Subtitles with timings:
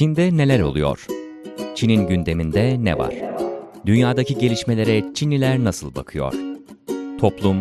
[0.00, 1.06] Çin'de neler oluyor?
[1.74, 3.14] Çin'in gündeminde ne var?
[3.86, 6.34] Dünyadaki gelişmelere Çinliler nasıl bakıyor?
[7.20, 7.56] Toplum,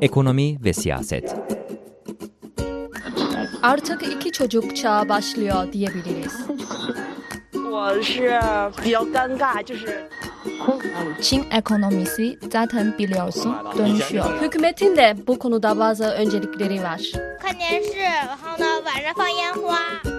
[0.00, 1.36] ekonomi ve siyaset.
[3.62, 6.46] Artık iki çocuk çağı başlıyor diyebiliriz.
[11.20, 14.42] Çin ekonomisi zaten biliyorsun dönüşüyor.
[14.42, 17.00] Hükümetin de bu konuda bazı öncelikleri var.
[17.42, 20.11] 看电视，然后呢，晚上放烟花。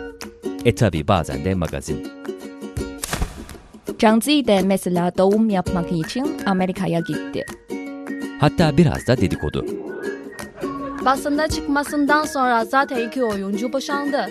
[0.66, 2.08] E tabi bazen de magazin.
[4.02, 7.45] Zhang Zi de mesela doğum yapmak için Amerika'ya gitti.
[8.39, 9.66] Hatta biraz da dedikodu.
[11.05, 14.30] Basında çıkmasından sonra zaten iki oyuncu boşandı.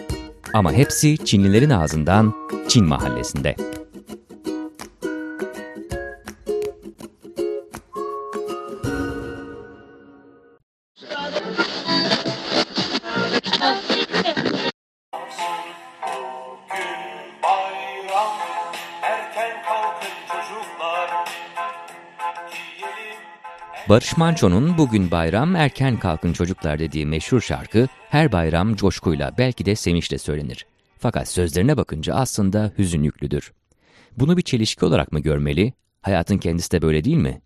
[0.54, 2.34] Ama hepsi Çinlilerin ağzından
[2.68, 3.56] Çin mahallesinde.
[23.88, 29.74] Barış Manço'nun Bugün Bayram Erken Kalkın Çocuklar dediği meşhur şarkı her bayram coşkuyla belki de
[29.74, 30.66] sevinçle söylenir.
[30.98, 33.52] Fakat sözlerine bakınca aslında hüzün yüklüdür.
[34.16, 35.72] Bunu bir çelişki olarak mı görmeli?
[36.02, 37.40] Hayatın kendisi de böyle değil mi?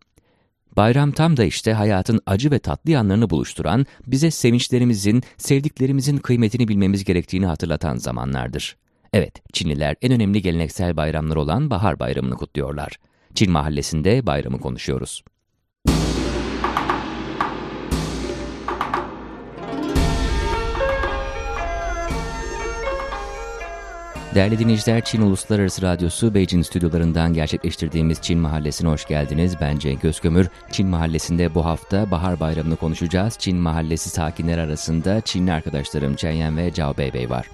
[0.77, 7.05] Bayram tam da işte hayatın acı ve tatlı yanlarını buluşturan, bize sevinçlerimizin, sevdiklerimizin kıymetini bilmemiz
[7.05, 8.77] gerektiğini hatırlatan zamanlardır.
[9.12, 12.93] Evet, Çinliler en önemli geleneksel bayramları olan Bahar Bayramı'nı kutluyorlar.
[13.34, 15.23] Çin mahallesinde bayramı konuşuyoruz.
[24.37, 29.55] Değerli dinleyiciler, Çin Uluslararası Radyosu Beijing stüdyolarından gerçekleştirdiğimiz Çin Mahallesi'ne hoş geldiniz.
[29.61, 30.48] Ben Cenk Özkömür.
[30.70, 33.34] Çin Mahallesi'nde bu hafta Bahar Bayramı'nı konuşacağız.
[33.39, 37.47] Çin Mahallesi sakinleri arasında Çinli arkadaşlarım Chen ve Cao Beibei var.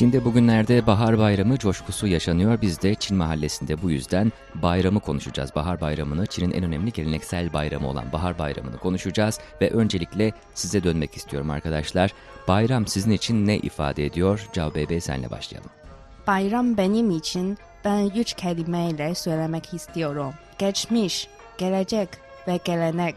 [0.00, 2.62] Çin'de bugünlerde Bahar Bayramı coşkusu yaşanıyor.
[2.62, 5.54] Biz de Çin Mahallesi'nde bu yüzden bayramı konuşacağız.
[5.54, 9.40] Bahar Bayramı'nı, Çin'in en önemli geleneksel bayramı olan Bahar Bayramı'nı konuşacağız.
[9.60, 12.14] Ve öncelikle size dönmek istiyorum arkadaşlar.
[12.48, 14.48] Bayram sizin için ne ifade ediyor?
[14.52, 15.70] Cao Bebe senle başlayalım.
[16.26, 20.34] Bayram benim için ben üç kelimeyle söylemek istiyorum.
[20.58, 21.28] Geçmiş,
[21.58, 22.08] gelecek
[22.48, 23.14] ve gelenek.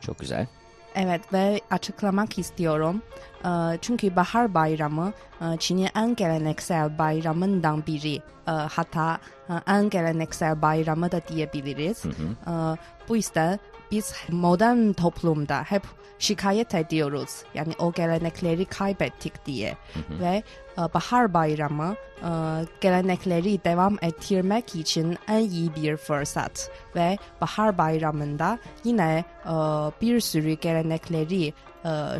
[0.00, 0.46] Çok güzel.
[0.96, 3.02] Evet ve açıklamak istiyorum.
[3.44, 8.16] Ee, Çünkü Bahar Bayramı e, Çin'in en geleneksel bayramından biri.
[8.16, 9.18] Ee, Hatta
[9.48, 12.04] e, en geleneksel bayramı da diyebiliriz.
[12.06, 12.50] Ee,
[13.08, 13.58] Bu yüzden
[13.90, 15.82] biz modern toplumda hep
[16.18, 17.42] şikayet ediyoruz.
[17.54, 19.76] Yani o gelenekleri kaybettik diye.
[20.20, 20.42] Ve
[20.78, 22.30] e, Bahar Bayramı e,
[22.80, 26.70] gelenekleri devam ettirmek için en iyi bir fırsat.
[26.96, 29.50] Ve Bahar Bayramı'nda yine e,
[30.00, 31.52] bir sürü gelenekleri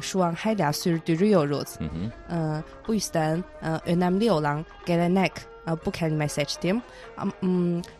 [0.00, 1.68] şu an hala sürdürüyoruz.
[1.80, 2.36] E,
[2.88, 3.44] Bu yüzden
[3.86, 5.32] önemli olan gelenek
[5.86, 6.82] bu kelime seçtim.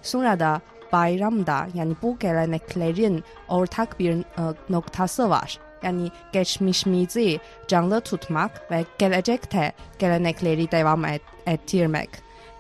[0.03, 0.61] Sonra da
[0.93, 4.25] bayramda yani bu geleneklerin ortak bir e,
[4.71, 5.59] noktası var.
[5.83, 12.11] Yani geçmişimizi canlı tutmak ve gelecekte gelenekleri devam et- ettirmek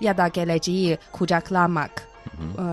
[0.01, 2.09] ya da geleceği kucaklamak.
[2.59, 2.65] E,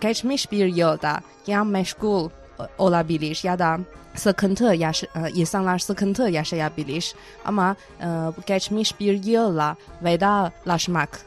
[0.00, 2.32] Geçmiş bir yılda ya meşgul e,
[2.78, 3.78] olabilir ya da
[4.14, 7.14] sıkıntı yaş- e, insanlar sıkıntı yaşayabilir
[7.44, 8.06] ama e,
[8.46, 11.20] geçmiş bir yılla vedalaşmak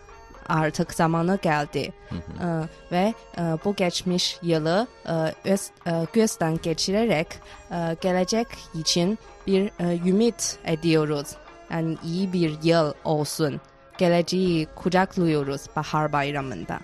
[0.50, 2.48] artık zamanı geldi E,
[2.92, 7.28] ve e, bu geçmiş yılı e, öz, e, gözden geçirerek
[7.72, 11.28] e, gelecek için bir e, ümit ediyoruz.
[11.72, 13.62] Yani iyi bir yıl olsun.
[13.98, 16.80] Geleceği kucaklıyoruz Bahar Bayramı'nda.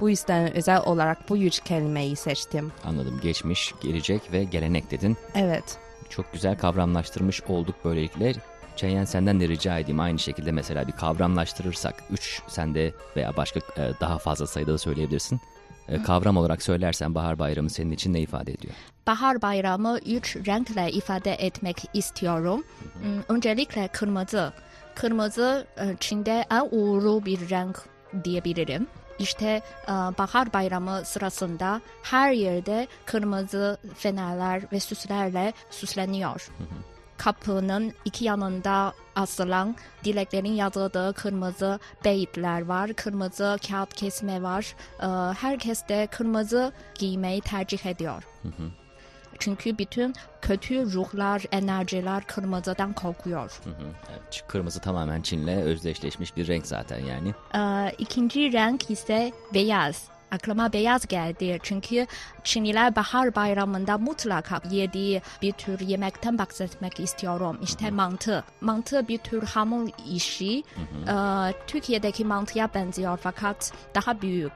[0.00, 2.72] Bu yüzden özel olarak bu üç kelimeyi seçtim.
[2.84, 3.20] Anladım.
[3.22, 5.16] Geçmiş, gelecek ve gelenek dedin.
[5.34, 5.78] Evet.
[6.08, 8.34] Çok güzel kavramlaştırmış olduk böylelikle.
[8.76, 13.92] Çeyen senden de rica edeyim aynı şekilde mesela bir kavramlaştırırsak 3 sende veya başka e,
[14.00, 15.40] daha fazla sayıda da söyleyebilirsin.
[15.88, 18.74] E, Kavram olarak söylersen Bahar Bayramı senin için ne ifade ediyor?
[19.06, 22.64] Bahar bayramı üç renkle ifade etmek istiyorum.
[23.02, 24.52] Hmm, Öncelikle kırmızı.
[24.94, 27.82] Kırmızı e, Çin'de en uğurlu bir renk
[28.24, 28.86] diyebilirim.
[29.18, 29.46] İşte
[29.88, 36.48] e, bahar bayramı sırasında her yerde kırmızı fenerler ve süslerle süsleniyor.
[37.16, 42.92] Kapının iki yanında asılan dileklerin yazıldığı kırmızı beyitler var.
[42.92, 44.74] Kırmızı kağıt kesme var.
[45.00, 48.22] E, herkes de kırmızı giymeyi tercih ediyor.
[49.38, 53.60] Çünkü bütün kötü ruhlar, enerjiler kırmızıdan korkuyor.
[53.64, 53.88] Hı hı.
[54.10, 57.34] Evet, kırmızı tamamen Çin'le özdeşleşmiş bir renk zaten yani.
[57.54, 60.13] Ee, ikinci renk ise beyaz.
[60.34, 61.58] Aklıma beyaz geldi.
[61.62, 62.06] Çünkü
[62.44, 67.58] Çinliler bahar bayramında mutlaka yediği bir tür yemekten bahsetmek istiyorum.
[67.62, 68.44] İşte mantı.
[68.60, 70.58] Mantı bir tür hamur işi.
[70.58, 74.52] Ee, Türkiye'deki mantıya benziyor fakat daha büyük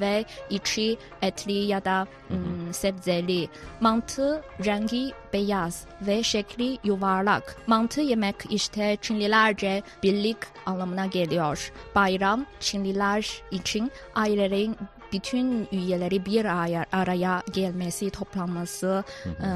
[0.00, 3.48] ve içi etli ya da ım, sebzeli.
[3.80, 7.56] Mantı rengi beyaz ve şekli yuvarlak.
[7.66, 10.36] Mantı yemek işte Çinlilerce birlik
[10.66, 11.72] anlamına geliyor.
[11.94, 14.76] Bayram Çinliler için ailelerin
[15.12, 16.44] bütün üyeleri bir
[16.92, 19.48] araya, gelmesi, toplanması e,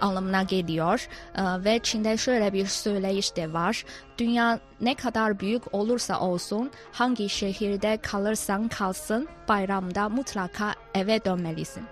[0.00, 1.08] anlamına geliyor.
[1.34, 3.84] E, ve Çin'de şöyle bir söyleyiş de var.
[4.18, 11.82] Dünya ne kadar büyük olursa olsun, hangi şehirde kalırsan kalsın, bayramda mutlaka eve dönmelisin.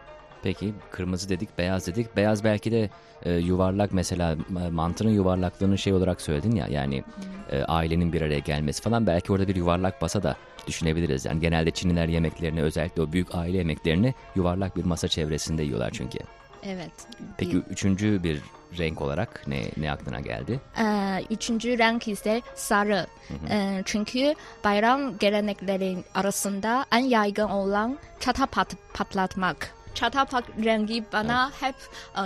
[0.43, 2.17] Peki kırmızı dedik, beyaz dedik.
[2.17, 2.91] Beyaz belki de
[3.23, 7.05] e, yuvarlak mesela e, mantının yuvarlaklığını şey olarak söyledin ya yani
[7.51, 10.37] e, ailenin bir araya gelmesi falan belki orada bir yuvarlak masa da
[10.69, 11.25] düşünebiliriz.
[11.25, 16.19] Yani genelde Çinliler yemeklerini özellikle o büyük aile yemeklerini yuvarlak bir masa çevresinde yiyorlar çünkü.
[16.63, 16.91] Evet.
[17.39, 18.41] Peki üçüncü bir
[18.79, 20.61] renk olarak ne ne aklına geldi?
[20.79, 23.07] Ee, üçüncü renk ise sarı.
[23.51, 24.35] Ee, çünkü
[24.65, 29.75] bayram gelenekleri arasında en yaygın olan çatapat patlatmak.
[29.95, 31.75] Çatapat rengi bana hep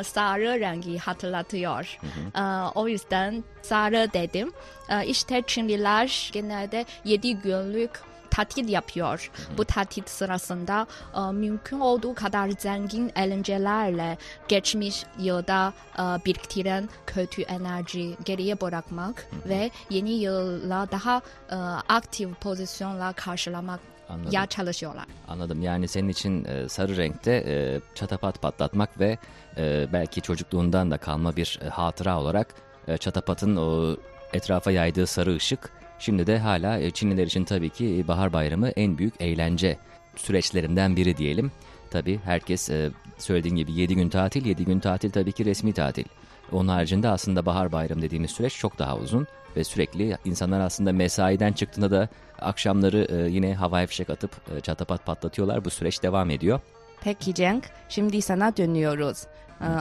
[0.01, 1.99] e, sarı rengi hatırlatıyor.
[2.37, 2.41] Ee,
[2.75, 4.53] o yüzden sarı dedim.
[4.89, 7.91] Ee, işte Çinliler genelde 7 günlük
[8.33, 9.31] tatil yapıyor.
[9.59, 10.87] Bu tatil sırasında
[11.17, 14.19] e, mümkün olduğu kadar zengin eğlencelerle
[14.49, 21.55] geçmiş yılda e, biriktiren kötü enerji geriye bırakmak ve yeni yılla daha e,
[21.89, 24.33] aktif pozisyonla karşılamak Anladım.
[24.33, 25.05] ya çalışıyorlar.
[25.29, 25.63] Anladım.
[25.63, 29.19] Yani senin için e, sarı renkte e, çatapat patlatmak ve
[29.57, 32.55] e, belki çocukluğundan da kalma bir e, hatıra olarak
[32.89, 33.97] e, çatapatın o
[34.33, 38.69] etrafa yaydığı sarı ışık şimdi de hala e, Çinliler için tabii ki e, bahar bayramı
[38.69, 39.79] en büyük eğlence
[40.17, 41.53] süreçlerinden biri diyelim.
[41.91, 46.05] Tabii herkes e, söylediğin gibi 7 gün tatil, 7 gün tatil tabii ki resmi tatil.
[46.53, 49.27] Onun haricinde aslında bahar bayramı dediğimiz süreç çok daha uzun
[49.57, 52.09] ve sürekli insanlar aslında mesaiden çıktığında da
[52.41, 55.65] akşamları yine havai fişek atıp çatapat patlatıyorlar.
[55.65, 56.61] Bu süreç devam ediyor.
[57.05, 59.27] Peki Cenk, şimdi sana dönüyoruz.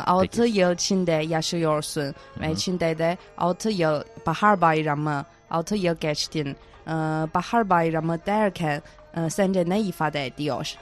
[0.06, 6.56] 6 yıl Çin'de yaşıyorsun ve Çin'de de 6 yıl bahar bayramı, 6 yıl geçtin.
[6.88, 6.92] Ee,
[7.34, 8.82] Bahar bayramı derken
[9.18, 10.76] e, sence ne ifade ediyor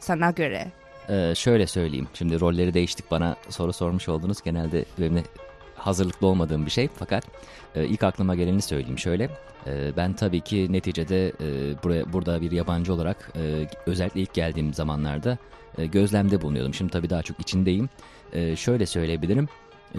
[0.00, 0.66] sana göre?
[1.08, 2.08] Ee, şöyle söyleyeyim.
[2.14, 4.42] Şimdi rolleri değiştik bana soru sormuş oldunuz.
[4.42, 5.22] Genelde benimle
[5.76, 6.88] hazırlıklı olmadığım bir şey.
[6.94, 7.24] Fakat
[7.74, 9.30] e, ilk aklıma geleni söyleyeyim şöyle.
[9.66, 14.74] E, ben tabii ki neticede e, buraya burada bir yabancı olarak e, özellikle ilk geldiğim
[14.74, 15.38] zamanlarda
[15.78, 16.74] e, gözlemde bulunuyordum.
[16.74, 17.88] Şimdi tabii daha çok içindeyim.
[18.32, 19.48] E, şöyle söyleyebilirim.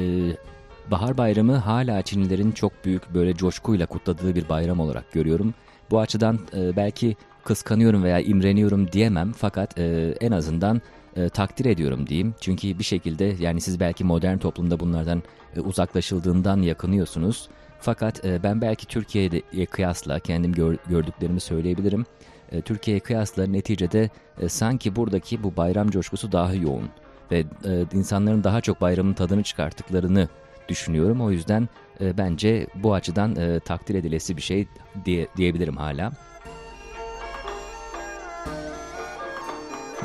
[0.90, 5.54] Bahar Bayramı hala Çinlilerin çok büyük böyle coşkuyla kutladığı bir bayram olarak görüyorum.
[5.90, 10.82] Bu açıdan e, belki kıskanıyorum veya imreniyorum diyemem fakat e, en azından
[11.16, 12.34] e, takdir ediyorum diyeyim.
[12.40, 15.22] Çünkü bir şekilde yani siz belki modern toplumda bunlardan
[15.56, 17.48] e, uzaklaşıldığından yakınıyorsunuz.
[17.80, 22.06] Fakat e, ben belki Türkiye'ye kıyasla kendim gör- gördüklerimi söyleyebilirim.
[22.52, 24.10] E, Türkiye'ye kıyasla neticede
[24.40, 26.88] e, sanki buradaki bu bayram coşkusu daha yoğun
[27.30, 27.44] ve e,
[27.92, 30.28] insanların daha çok bayramın tadını çıkarttıklarını
[30.68, 31.20] düşünüyorum.
[31.20, 31.68] O yüzden
[32.00, 34.66] e, bence bu açıdan e, takdir edilesi bir şey
[35.04, 36.12] diye, diyebilirim hala.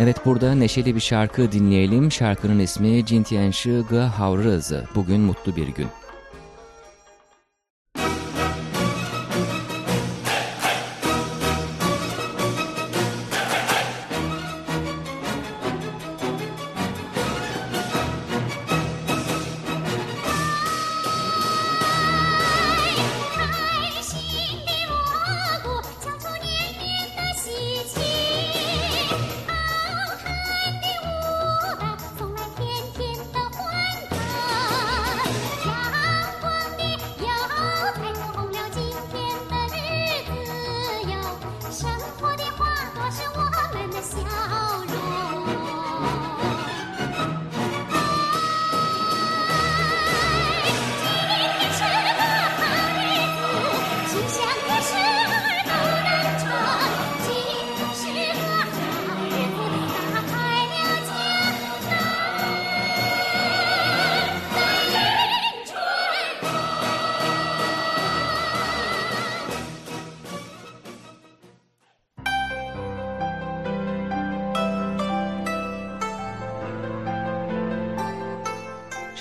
[0.03, 2.12] Evet burada neşeli bir şarkı dinleyelim.
[2.12, 4.85] Şarkının ismi Jintian Shi Ge Hao Rızı.
[4.95, 5.87] Bugün mutlu bir gün.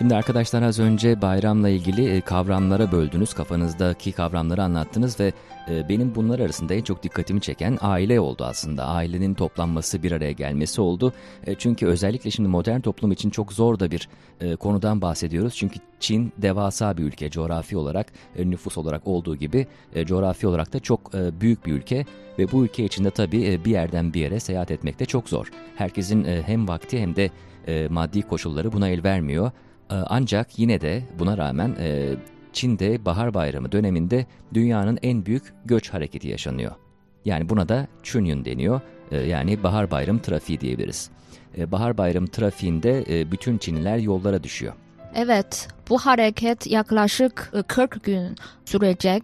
[0.00, 3.34] Şimdi arkadaşlar az önce bayramla ilgili e, kavramlara böldünüz.
[3.34, 5.32] Kafanızdaki kavramları anlattınız ve
[5.70, 8.84] e, benim bunlar arasında en çok dikkatimi çeken aile oldu aslında.
[8.84, 11.12] Ailenin toplanması, bir araya gelmesi oldu.
[11.46, 14.08] E, Çünkü özellikle şimdi modern toplum için çok zor da bir
[14.56, 15.54] konudan bahsediyoruz.
[15.56, 18.06] Çünkü Çin devasa bir ülke coğrafi olarak,
[18.38, 19.66] nüfus olarak olduğu gibi
[20.04, 22.06] coğrafi olarak da çok büyük bir ülke
[22.38, 25.50] ve bu ülke içinde tabii bir yerden bir yere seyahat etmek de çok zor.
[25.76, 27.30] Herkesin hem vakti hem de
[27.88, 29.50] maddi koşulları buna el vermiyor.
[29.90, 32.14] E, Ancak yine de buna rağmen e,
[32.52, 36.72] Çin'de Bahar Bayramı döneminde dünyanın en büyük göç hareketi yaşanıyor.
[37.24, 38.80] Yani buna da Chunyun deniyor.
[39.10, 41.10] E, Yani Bahar Bayramı trafiği diyebiliriz.
[41.58, 44.72] E, Bahar Bayramı trafiğinde e, bütün Çinliler yollara düşüyor.
[45.14, 49.22] Evet, bu hareket yaklaşık e, 40 gün sürecek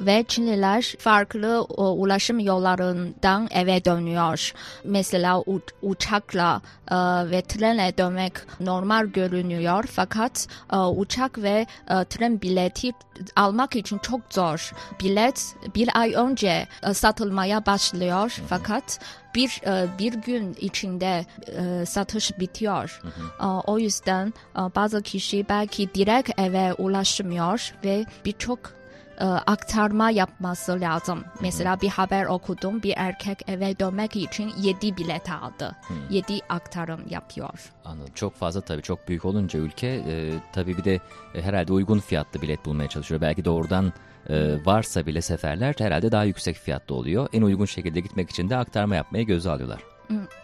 [0.00, 4.52] ve Çinliler farklı e, ulaşım yollarından eve dönüyor.
[4.84, 5.42] Mesela
[5.82, 6.60] uçakla
[6.90, 6.96] e,
[7.30, 12.92] ve trenle dönmek normal görünüyor fakat e, uçak ve e, tren bileti
[13.36, 14.72] almak için çok zor.
[15.02, 18.98] Bilet bir ay önce e, satılmaya başlıyor fakat
[19.34, 23.00] bir e, bir gün içinde e, satış bitiyor.
[23.40, 28.76] E, O yüzden e, bazı kişi belki direkt eve ulaşmıyor ve birçok
[29.20, 31.24] e, aktarma yapması lazım.
[31.40, 32.82] Mesela bir haber okudum.
[32.82, 35.76] Bir erkek eve dönmek için 7 bilet aldı.
[36.10, 37.72] 7 aktarım yapıyor.
[37.84, 38.12] Anladım.
[38.14, 41.00] Çok fazla tabii çok büyük olunca ülke e, tabii bir de
[41.34, 43.20] e, herhalde uygun fiyatlı bilet bulmaya çalışıyor.
[43.20, 43.92] Belki doğrudan
[44.28, 47.28] e, varsa bile seferler herhalde daha yüksek fiyatlı oluyor.
[47.32, 49.80] En uygun şekilde gitmek için de aktarma yapmaya göze alıyorlar.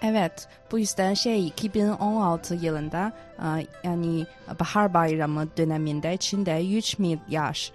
[0.02, 4.26] Evet, bu yüzden şey 2016 yılında e, yani
[4.60, 7.72] Bahar Bayramı döneminde Çin'de 3 milyar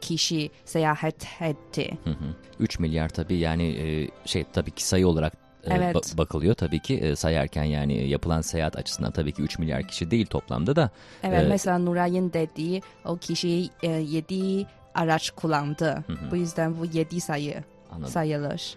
[0.00, 1.98] kişi seyahat etti.
[2.04, 2.34] Hı hı.
[2.60, 5.32] 3 milyar tabii yani e, şey tabii ki sayı olarak
[5.64, 5.96] e, Evet.
[5.96, 10.10] ba- bakılıyor tabii ki e, sayarken yani yapılan seyahat açısından tabii ki 3 milyar kişi
[10.10, 10.90] değil toplamda da.
[11.22, 16.04] Evet, e, mesela Nuray'ın dediği o kişi 7 araç kullandı.
[16.30, 18.12] Bu yüzden bu 7 sayı Anladım.
[18.12, 18.76] sayılır.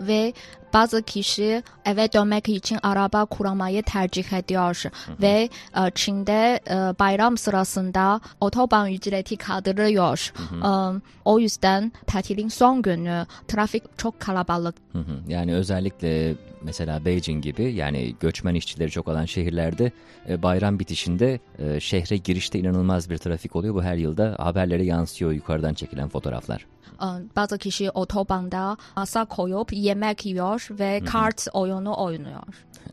[0.00, 0.32] Ve
[0.74, 4.82] bazı kişi eve dönmek için araba kullanmayı tercih ediyor
[5.20, 10.32] ve e, Çin'de e, bayram sırasında otoban ücreti kaldırılıyor.
[10.64, 14.74] E, o yüzden tatilin son günü trafik çok kalabalık.
[14.92, 15.22] Hı hı.
[15.28, 19.92] Yani özellikle mesela Beijing gibi yani göçmen işçileri çok olan şehirlerde
[20.28, 23.74] e, bayram bitişinde e, şehre girişte inanılmaz bir trafik oluyor.
[23.74, 26.66] Bu her yılda haberlere yansıyor yukarıdan çekilen fotoğraflar.
[27.02, 32.42] E, bazı kişi otobanda masa koyup yemek yiyor ve kart oyunu oynuyor.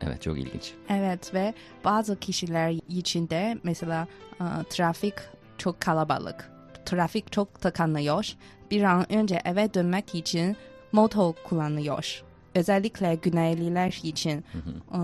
[0.00, 0.72] Evet çok ilginç.
[0.88, 1.54] Evet ve
[1.84, 4.06] bazı kişiler için de mesela
[4.40, 5.14] e, trafik
[5.58, 6.50] çok kalabalık.
[6.84, 8.32] Trafik çok tıkanıyor.
[8.70, 10.56] Bir an önce eve dönmek için
[10.92, 12.25] motor kullanıyor.
[12.56, 14.44] Özellikle Güneyliler için
[14.92, 14.98] e,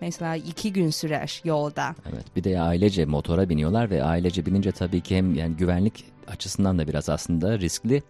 [0.00, 1.94] mesela iki gün sürer yolda.
[2.12, 6.78] Evet bir de ailece motora biniyorlar ve ailece binince tabii ki hem yani güvenlik açısından
[6.78, 8.02] da biraz aslında riskli.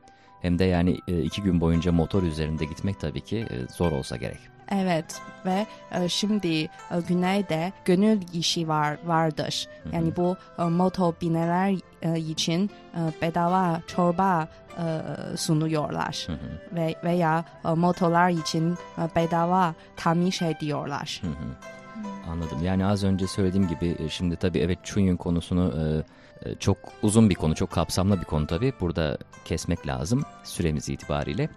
[0.43, 4.17] Hem de yani e, iki gün boyunca motor üzerinde gitmek tabii ki e, zor olsa
[4.17, 4.53] gerek.
[4.75, 6.69] Evet ve e, şimdi e,
[7.09, 9.69] güneyde gönül işi var vardır.
[9.93, 14.85] Yani bu e, motor bineler e, için e, bedava çorba e,
[15.37, 16.26] sunuyorlar
[16.73, 21.23] ve veya e, motorlar için e, bedava tamir ediyorlar.
[22.31, 22.64] Anladım.
[22.64, 27.31] Yani az önce söylediğim gibi e, şimdi tabii evet Chunyun konusunu e, e, çok uzun
[27.31, 28.73] bir konu, çok kapsamlı bir konu tabii.
[28.81, 31.49] Burada kesmek lazım süremiz itibariyle.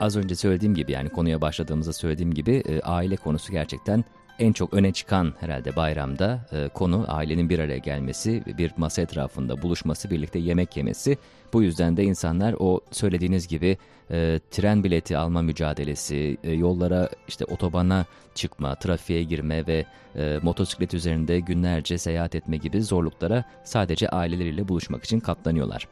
[0.00, 4.04] Az önce söylediğim gibi yani konuya başladığımızda söylediğim gibi e, aile konusu gerçekten
[4.38, 9.62] en çok öne çıkan herhalde bayramda e, konu ailenin bir araya gelmesi, bir masa etrafında
[9.62, 11.18] buluşması, birlikte yemek yemesi.
[11.52, 13.78] Bu yüzden de insanlar o söylediğiniz gibi
[14.10, 19.86] e, tren bileti alma mücadelesi, e, yollara işte otobana çıkma, trafiğe girme ve
[20.16, 25.88] e, motosiklet üzerinde günlerce seyahat etme gibi zorluklara sadece aileleriyle buluşmak için katlanıyorlar.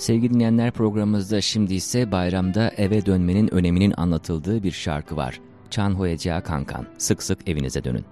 [0.00, 5.40] Sevgili dinleyenler programımızda şimdi ise bayramda eve dönmenin öneminin anlatıldığı bir şarkı var.
[5.70, 8.04] Chan Hoeja Kankan, sık sık evinize dönün.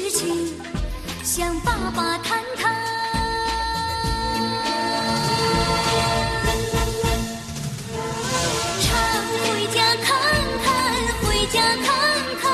[0.00, 0.26] 事情，
[1.22, 2.74] 向爸爸谈谈。
[8.80, 8.88] 常
[9.30, 10.06] 回家看
[10.64, 10.68] 看，
[11.22, 11.86] 回家看
[12.42, 12.44] 看，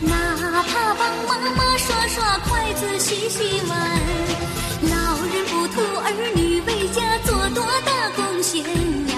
[0.00, 3.76] 哪怕帮妈妈刷刷筷子、洗洗碗。
[4.82, 4.96] 老
[5.32, 9.16] 人不图儿女为家做多大贡献呀，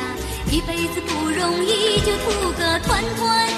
[0.51, 3.50] 一辈子不容易，就图个团团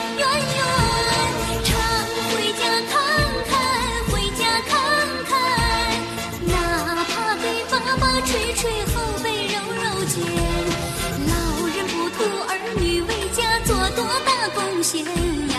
[14.43, 15.57] 的贡献呀，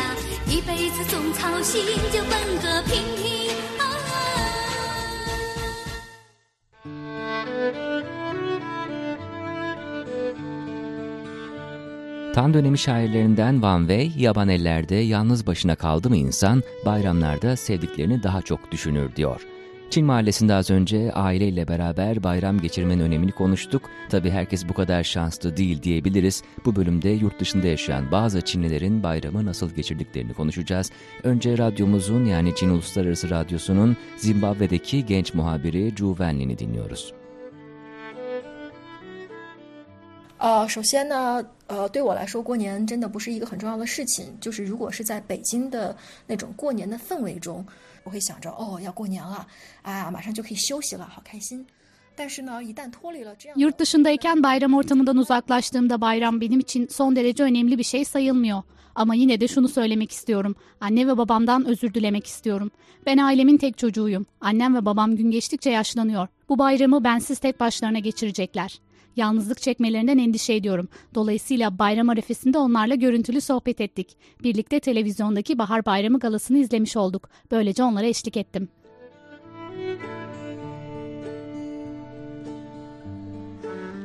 [0.47, 3.23] 一辈子种草心就奔个平平
[3.79, 4.13] 安安。
[12.33, 18.71] Tan dönemi şairlerinden Van Wey, yaban ellerde yalnız başına kaldı mı insan, bayramlarda sevdiklerini daha çok
[18.71, 19.41] düşünür diyor.
[19.93, 23.89] Çin Mahallesi'nde az önce aileyle beraber bayram geçirmenin önemini konuştuk.
[24.09, 26.43] Tabi herkes bu kadar şanslı değil diyebiliriz.
[26.65, 30.91] Bu bölümde yurt dışında yaşayan bazı Çinlilerin bayramı nasıl geçirdiklerini konuşacağız.
[31.23, 37.13] Önce radyomuzun yani Çin Uluslararası Radyosu'nun Zimbabwe'deki genç muhabiri Zhu Wenlin'i dinliyoruz.
[40.39, 44.25] 呃，首先呢，呃，对我来说，过年真的不是一个很重要的事情。
[44.41, 45.95] 就是如果是在北京的
[46.27, 49.47] 那种过年的氛围中，uh 我会想着哦，要过年了，
[49.83, 51.65] 啊，马上就可以休息了，好开心。
[53.55, 58.61] Yurt dışındayken bayram ortamından uzaklaştığımda bayram benim için son derece önemli bir şey sayılmıyor.
[58.95, 60.55] Ama yine de şunu söylemek istiyorum.
[60.81, 62.71] Anne ve babamdan özür dilemek istiyorum.
[63.05, 64.25] Ben ailemin tek çocuğuyum.
[64.41, 66.27] Annem ve babam gün geçtikçe yaşlanıyor.
[66.49, 68.79] Bu bayramı bensiz tek başlarına geçirecekler.
[69.15, 70.87] Yalnızlık çekmelerinden endişe ediyorum.
[71.15, 74.17] Dolayısıyla bayram arefesinde onlarla görüntülü sohbet ettik.
[74.43, 77.29] Birlikte televizyondaki Bahar Bayramı galasını izlemiş olduk.
[77.51, 78.69] Böylece onlara eşlik ettim.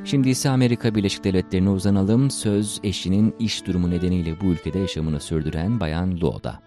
[0.04, 2.30] Şimdi ise Amerika Birleşik Devletleri'ne uzanalım.
[2.30, 6.60] Söz eşinin iş durumu nedeniyle bu ülkede yaşamını sürdüren Bayan Luo'da.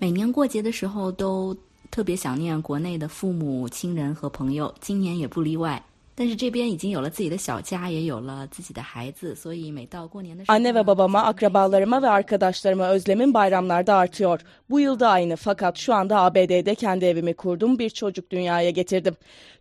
[0.00, 1.56] 每年过节的时候都
[1.90, 5.82] 特别想念国内的父母、亲人和朋友，今年也不例外。
[6.18, 10.58] 但是这边已经有了自己的小家，也有了自己的孩子，所以每到过年的时候。
[10.58, 14.40] Anne ve babama, akrabalarıma ve arkadaşlarıma özlemim bayramlarda artıyor.
[14.70, 19.16] Bu yılda aynı fakat şu anda ABD'de kendi evimi kurdum, bir çocuk dünyaya getirdim.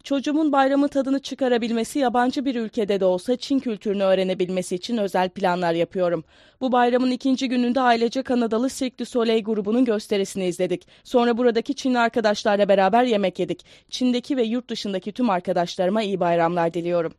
[0.08, 5.74] Çocuğumun bayramın tadını çıkarabilmesi yabancı bir ülkede de olsa Çin kültürünü öğrenebilmesi için özel planlar
[5.74, 6.24] yapıyorum.
[6.62, 10.88] Bu bayramın ikinci gününde ailece Kanadalı Cirque du Soleil grubunun gösterisini izledik.
[11.04, 13.66] Sonra buradaki Çinli arkadaşlarla beraber yemek yedik.
[13.90, 17.14] Çin'deki ve yurt dışındaki tüm arkadaşlarıma iyi bayramlar diliyorum.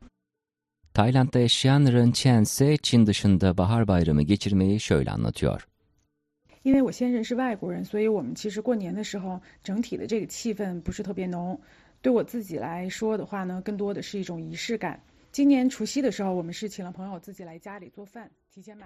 [0.94, 5.68] Tayland'da yaşayan Ren Chen ise Çin dışında bahar bayramı geçirmeyi şöyle anlatıyor.
[6.64, 11.58] 因为我先生是外国人，所以我们其实过年的时候整体的这个气氛不是特别浓。
[12.02, 15.00] 对我自己来说的话呢，更多的是一种仪式感。
[15.32, 18.30] 今年除夕的时候，我们是请了朋友自己来家里做饭。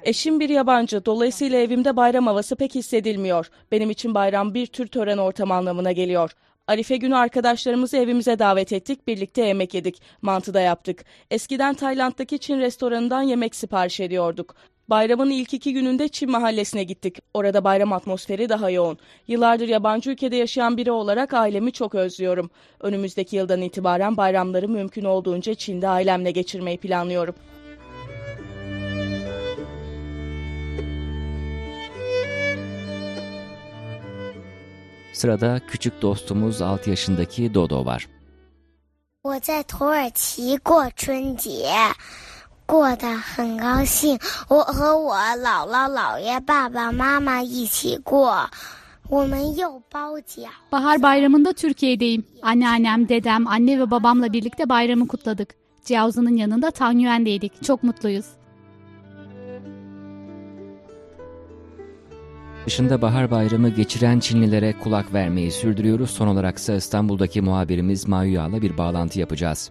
[0.04, 3.50] Eşim bir yabancı, dolayısıyla evimde bayram havası pek hissedilmiyor.
[3.70, 6.30] Benim için bayram bir tür tören ortamı anlamına geliyor.
[6.66, 11.04] Arife günü arkadaşlarımızı evimize davet ettik, birlikte yemek yedik, mantı da yaptık.
[11.30, 14.54] Eskiden Tayland'daki Çin restoranından yemek sipariş ediyorduk.
[14.88, 17.18] Bayramın ilk iki gününde Çin mahallesine gittik.
[17.34, 18.98] Orada bayram atmosferi daha yoğun.
[19.28, 22.50] Yıllardır yabancı ülkede yaşayan biri olarak ailemi çok özlüyorum.
[22.80, 27.34] Önümüzdeki yıldan itibaren bayramları mümkün olduğunca Çin'de ailemle geçirmeyi planlıyorum.
[35.12, 38.08] Sırada küçük dostumuz 6 yaşındaki Dodo var.
[39.22, 41.70] 我在土耳其过春节。
[42.72, 44.18] 过得很高兴。
[44.48, 48.48] 我和我姥姥、姥爷、爸爸妈妈一起过。
[50.72, 52.24] Bahar bayramında Türkiye'deyim.
[52.42, 55.54] Anneannem, dedem, anne ve babamla birlikte bayramı kutladık.
[55.84, 57.62] Cihazının yanında Tanyuen'deydik.
[57.62, 58.26] Çok mutluyuz.
[62.66, 66.10] Dışında bahar bayramı geçiren Çinlilere kulak vermeyi sürdürüyoruz.
[66.10, 69.70] Son olarak ise İstanbul'daki muhabirimiz Mayuya'la bir bağlantı yapacağız.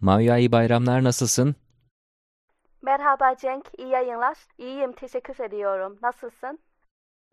[0.00, 1.56] Mayu'a iyi bayramlar nasılsın?
[2.82, 4.36] Merhaba Cenk, iyi yayınlar.
[4.58, 5.98] İyiyim, teşekkür ediyorum.
[6.02, 6.58] Nasılsın?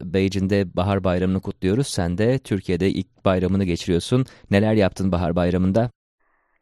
[0.01, 1.87] Beijing'de bahar bayramını kutluyoruz.
[1.87, 4.25] Sen de Türkiye'de ilk bayramını geçiriyorsun.
[4.51, 5.89] Neler yaptın bahar bayramında?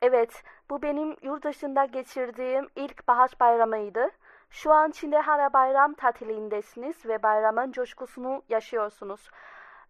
[0.01, 4.09] Evet, bu benim yurt dışında geçirdiğim ilk bahar bayramıydı.
[4.49, 9.29] Şu an Çin'de hala bayram tatilindesiniz ve bayramın coşkusunu yaşıyorsunuz.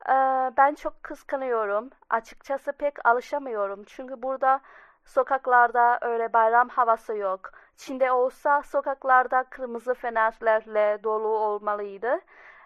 [0.10, 0.14] Ee,
[0.58, 1.90] ben çok kıskanıyorum.
[2.10, 3.84] Açıkçası pek alışamıyorum.
[3.88, 4.62] Çünkü burada
[5.06, 7.52] sokaklarda öyle bayram havası yok.
[7.78, 12.20] Çin'de olsa sokaklarda kırmızı fenerlerle dolu olmalıydı.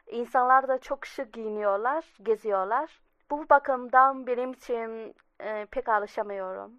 [0.08, 3.02] İnsanlar da çok şık giyiniyorlar, geziyorlar.
[3.32, 6.72] Bu bakımdan benim için e, pek alışamıyorum.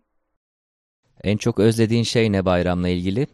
[1.25, 3.27] En çok özlediğin şey ne bayramla ilgili?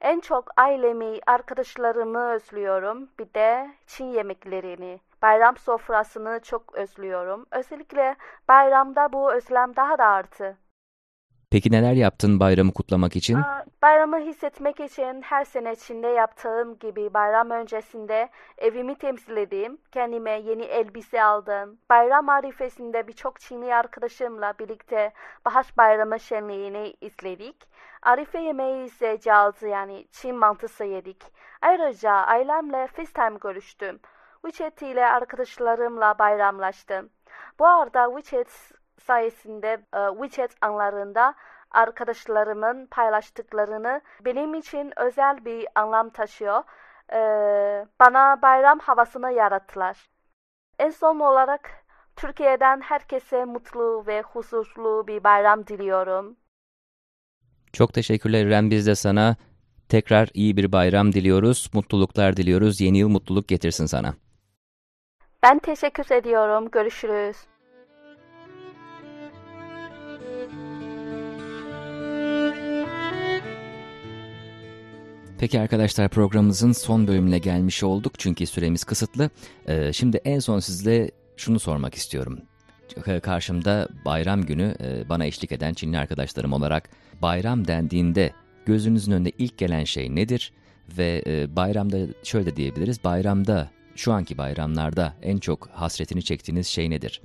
[0.00, 3.10] En çok ailemi, arkadaşlarımı özlüyorum.
[3.18, 5.00] Bir de Çin yemeklerini.
[5.22, 7.46] Bayram sofrasını çok özlüyorum.
[7.50, 8.16] Özellikle
[8.48, 10.56] bayramda bu özlem daha da arttı.
[11.50, 13.34] Peki neler yaptın bayramı kutlamak için?
[13.34, 19.78] Aa, Bayramı hissetmek için her sene Çin'de yaptığım gibi bayram öncesinde evimi temizledim.
[19.92, 21.78] Kendime yeni elbise aldım.
[21.90, 25.12] Bayram arifesinde birçok Çinli arkadaşımla birlikte
[25.44, 27.56] Bahar Bayramı şenliğini izledik.
[28.02, 31.22] Arife yemeği ise calzı yani Çin mantısı yedik.
[31.62, 34.00] Ayrıca ailemle FaceTime görüştüm.
[34.44, 37.10] WeChat ile arkadaşlarımla bayramlaştım.
[37.58, 38.48] Bu arada WeChat
[39.00, 41.34] sayesinde e, WeChat anlarında
[41.70, 46.62] arkadaşlarımın paylaştıklarını benim için özel bir anlam taşıyor.
[47.12, 47.18] E,
[48.00, 50.10] bana bayram havasını yarattılar.
[50.78, 51.70] En son olarak
[52.16, 56.36] Türkiye'den herkese mutlu ve huzurlu bir bayram diliyorum.
[57.72, 58.70] Çok teşekkürler İrem.
[58.70, 59.36] Biz de sana
[59.88, 61.70] tekrar iyi bir bayram diliyoruz.
[61.74, 62.80] Mutluluklar diliyoruz.
[62.80, 64.14] Yeni yıl mutluluk getirsin sana.
[65.42, 66.70] Ben teşekkür ediyorum.
[66.70, 67.36] Görüşürüz.
[75.38, 79.30] Peki arkadaşlar programımızın son bölümüne gelmiş olduk çünkü süremiz kısıtlı.
[79.66, 82.38] Ee, şimdi en son sizle şunu sormak istiyorum.
[83.22, 86.90] Karşımda bayram günü e, bana eşlik eden Çinli arkadaşlarım olarak
[87.22, 88.32] bayram dendiğinde
[88.66, 90.52] gözünüzün önüne ilk gelen şey nedir?
[90.98, 93.04] Ve e, bayramda şöyle diyebiliriz.
[93.04, 97.22] Bayramda, şu anki bayramlarda en çok hasretini çektiğiniz şey nedir?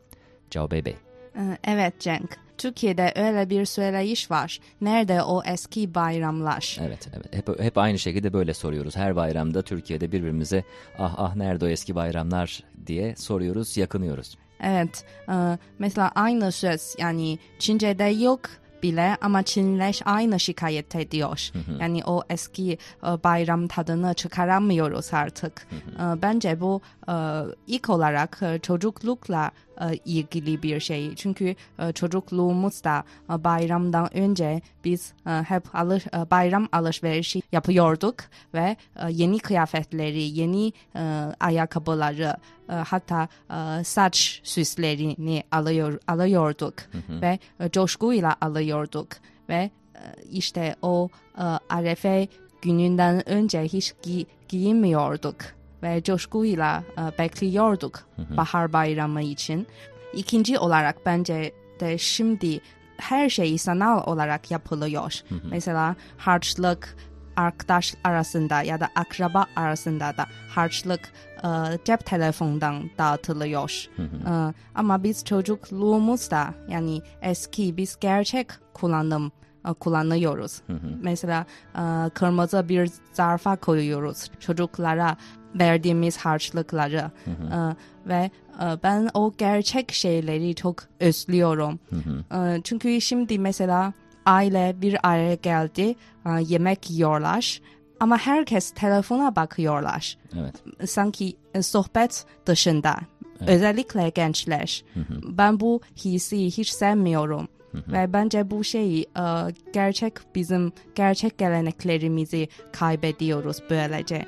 [0.51, 0.95] Cao Bey Bey.
[1.35, 2.37] Ee, Evet Cenk.
[2.57, 4.59] Türkiye'de öyle bir söyleyiş var.
[4.81, 6.77] Nerede o eski bayramlar?
[6.81, 7.35] Evet, evet.
[7.35, 8.95] Hep, hep aynı şekilde böyle soruyoruz.
[8.95, 10.63] Her bayramda Türkiye'de birbirimize
[10.99, 14.37] ah ah nerede o eski bayramlar diye soruyoruz, yakınıyoruz.
[14.63, 15.05] Evet.
[15.29, 18.41] e, Mesela aynı söz yani Çince'de yok
[18.87, 21.49] bile ama Çinleş aynı şikayet ediyor.
[21.79, 25.67] Yani o eski e, bayram tadını çıkaramıyoruz artık.
[25.99, 27.13] E, Bence bu e,
[27.67, 31.15] ilk olarak e, çocuklukla e, ilgili bir şey.
[31.15, 38.15] Çünkü e, çocukluğumuzda e, bayramdan önce biz e, hep alış, e, bayram alışverişi yapıyorduk
[38.53, 41.01] ve e, yeni kıyafetleri, yeni e,
[41.39, 42.35] ayakkabıları,
[42.69, 46.73] e, hatta e, saç süslerini alıyor, alıyorduk
[47.21, 49.07] ve e, coşkuyla alıyorduk
[49.49, 49.71] ve e,
[50.31, 52.27] işte o e, Arefe
[52.61, 55.35] gününden önce hiç gi- giyinmiyorduk
[55.83, 57.99] ve coşkuyla e, bekliyorduk
[58.37, 59.67] bahar bayramı için.
[60.13, 62.59] İkinci olarak bence de şimdi
[62.97, 65.21] her şey sanal olarak yapılıyor.
[65.51, 66.97] Mesela harçlık
[67.35, 71.13] arkadaş arasında ya da akraba arasında da harçlık
[71.43, 71.47] e,
[71.85, 73.85] cep telefonundan dağıtılıyor.
[73.99, 79.31] E, ama biz çocukluğumuzda yani eski biz gerçek kullanım
[79.69, 80.61] e, kullanıyoruz.
[81.01, 85.17] Mesela e, kırmızı bir zarfa koyuyoruz çocuklara
[85.55, 87.75] verdiğimiz harçlıkları E,
[88.09, 91.79] ve e, ben o gerçek şeyleri çok özlüyorum.
[92.33, 93.93] E, çünkü şimdi mesela
[94.25, 97.61] aile bir araya geldi e, yemek yiyorlar
[97.99, 100.17] ama herkes telefona bakıyorlar.
[100.39, 100.89] Evet.
[100.89, 102.95] Sanki sohbet dışında
[103.47, 104.83] özellikle gençler.
[105.23, 107.47] Ben bu hissi hiç sevmiyorum.
[107.73, 109.05] Ve bence bu şey e,
[109.73, 114.25] gerçek bizim gerçek geleneklerimizi kaybediyoruz böylece.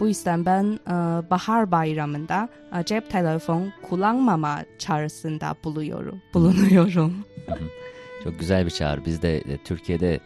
[0.00, 0.90] Bu yüzden ben e,
[1.30, 7.14] bahar bayramında e, cep telefon kullanmama çağrısında buluyorum, bulunuyorum.
[8.24, 9.04] Çok güzel bir çağrı.
[9.06, 10.20] Biz de Türkiye'de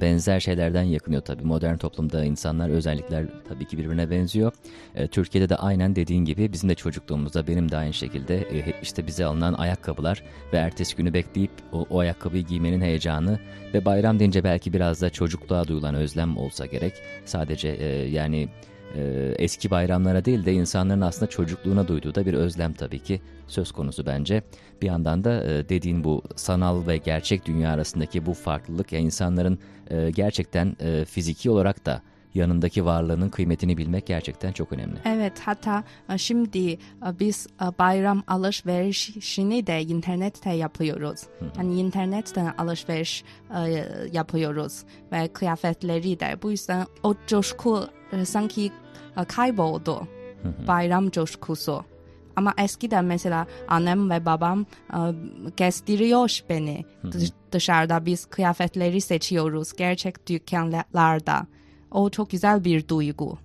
[0.00, 1.42] benzer şeylerden yakınıyor tabii.
[1.42, 4.52] Modern toplumda insanlar özellikler tabii ki birbirine benziyor.
[4.94, 9.06] E, Türkiye'de de aynen dediğin gibi bizim de çocukluğumuzda benim de aynı şekilde e, işte
[9.06, 13.38] bize alınan ayakkabılar ve ertesi günü bekleyip o, o ayakkabıyı giymenin heyecanı
[13.74, 16.94] ve bayram deyince belki biraz da çocukluğa duyulan özlem olsa gerek.
[17.24, 18.48] Sadece e, yani
[18.96, 23.72] e, eski bayramlara değil de insanların aslında çocukluğuna duyduğu da bir özlem tabii ki söz
[23.72, 24.42] konusu bence.
[24.82, 29.58] Bir yandan da e, dediğin bu sanal ve gerçek dünya arasındaki bu farklılık ya insanların
[29.90, 32.02] e, gerçekten e, fiziki olarak da
[32.34, 34.96] yanındaki varlığının kıymetini bilmek gerçekten çok önemli.
[35.04, 36.78] Evet hatta e, şimdi e,
[37.20, 41.20] biz e, bayram alışverişini de internette yapıyoruz.
[41.58, 43.24] Yani internetten alışveriş
[44.12, 46.38] yapıyoruz ve kıyafetleri de.
[46.42, 47.86] Bu yüzden o coşku
[48.24, 48.72] sanki
[49.28, 50.08] kayboldu.
[50.68, 51.84] Bayram coşkusu.
[52.36, 54.98] Ama eskiden mesela annem ve babam e,
[55.56, 61.46] gezdiriyor beni dış- dışarıda biz kıyafetleri seçiyoruz gerçek dükkanlarda.
[61.92, 63.38] O çok güzel bir duygu.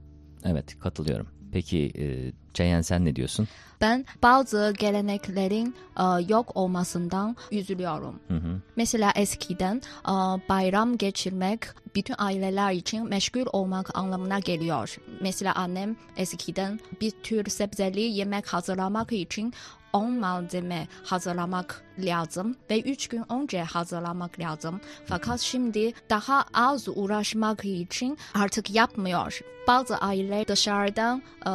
[0.43, 1.27] Evet katılıyorum.
[1.51, 2.05] Peki e,
[2.53, 3.47] Ceyhan sen ne diyorsun?
[3.81, 8.19] Ben bazı geleneklerin e, yok olmasından üzülüyorum.
[8.27, 8.61] Hı hı.
[8.75, 10.13] Mesela eskiden e,
[10.49, 11.61] bayram geçirmek
[11.95, 14.97] bütün aileler için meşgul olmak anlamına geliyor.
[15.21, 19.53] Mesela annem eskiden bir tür sebzeli yemek hazırlamak için
[19.97, 24.81] 10 malzeme hazırlamak lazım ve 3 gün önce hazırlamak lazım.
[25.05, 29.39] Fakat şimdi daha az uğraşmak için artık yapmıyor.
[29.67, 31.51] Bazı aileler dışarıdan e,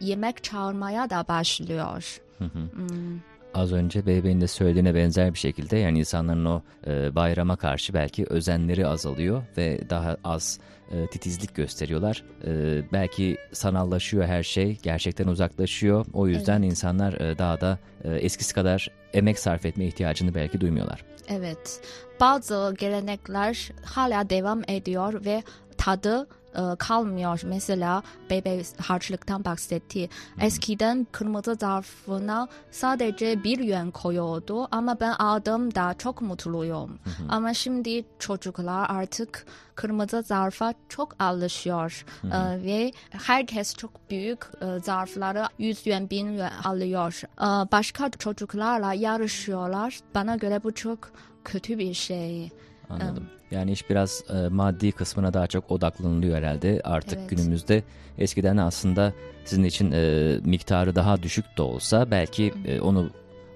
[0.00, 2.20] yemek çağırmaya da başlıyor.
[2.38, 2.58] Hı hı.
[2.72, 3.20] Hmm.
[3.54, 8.26] Az önce Beybe'nin de söylediğine benzer bir şekilde yani insanların o e, bayrama karşı belki
[8.26, 10.58] özenleri azalıyor ve daha az
[10.92, 12.24] e, titizlik gösteriyorlar.
[12.46, 16.06] E, belki sanallaşıyor her şey, gerçekten uzaklaşıyor.
[16.12, 16.70] O yüzden Evet.
[16.70, 21.04] insanlar e, daha da e, eskisi kadar emek sarf etme ihtiyacını belki duymuyorlar.
[21.28, 21.80] Evet.
[22.20, 25.42] Bazı gelenekler hala devam ediyor ve
[25.78, 27.40] tadı e, kalmıyor.
[27.44, 30.08] Mesela bebe harçlıktan bahsetti.
[30.40, 36.98] Eskiden kırmızı zarfına sadece bir yuan koyuyordu ama ben aldığımda çok mutluyum.
[37.28, 45.44] Ama şimdi çocuklar artık kırmızı zarfa çok alışıyor E, ve herkes çok büyük e, zarfları
[45.58, 47.22] 100 yuan, 1000 yuan alıyor.
[47.38, 50.00] E, başka çocuklarla yarışıyorlar.
[50.14, 51.10] Bana göre bu çok
[51.44, 52.50] kötü bir şey.
[52.90, 53.26] Anladım.
[53.50, 56.80] Yani iş biraz e, maddi kısmına daha çok odaklanılıyor herhalde.
[56.84, 57.30] Artık Evet.
[57.30, 57.82] günümüzde
[58.18, 59.12] eskiden aslında
[59.44, 63.10] sizin için e, miktarı daha düşük de olsa belki e, onu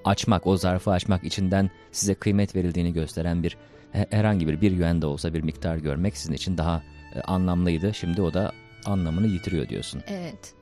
[0.04, 3.56] açmak, o zarfı açmak içinden size kıymet verildiğini gösteren bir
[3.92, 6.82] he- herhangi bir bir yuan da olsa bir miktar görmek sizin için daha
[7.14, 7.94] e, anlamlıydı.
[7.94, 8.52] Şimdi o da
[8.84, 10.02] anlamını yitiriyor diyorsun.
[10.06, 10.54] Evet.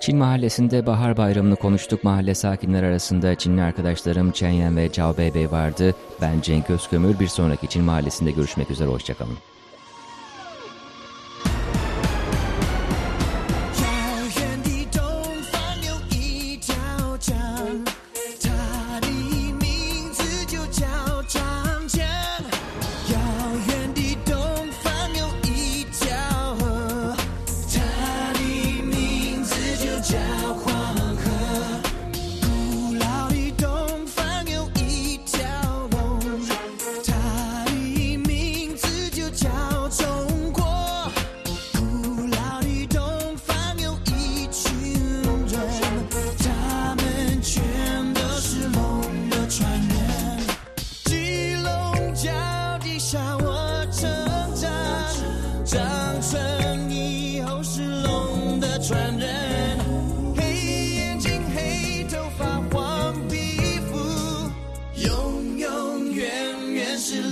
[0.00, 2.04] Çin mahallesinde bahar bayramını konuştuk.
[2.04, 5.94] Mahalle sakinler arasında Çinli arkadaşlarım Chen Yan ve Cao Beibei vardı.
[6.20, 7.18] Ben Cenk Özkömür.
[7.20, 8.88] Bir sonraki Çin mahallesinde görüşmek üzere.
[8.88, 9.38] Hoşçakalın.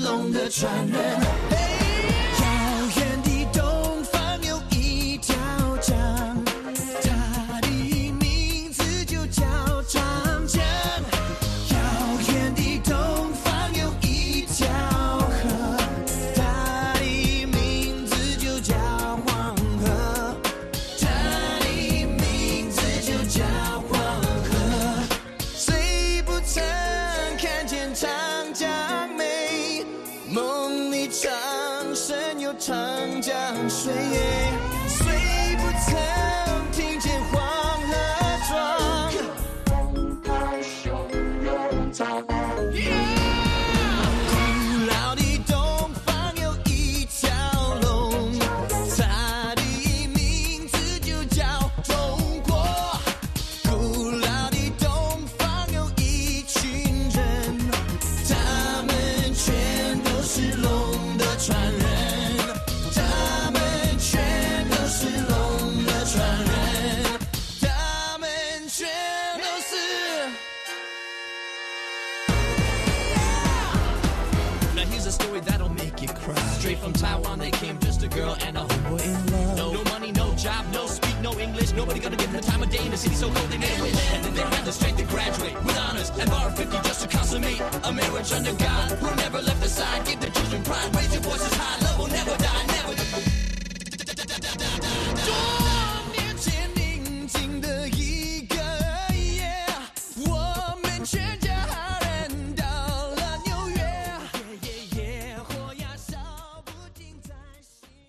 [0.06, 1.45] 龙的传人。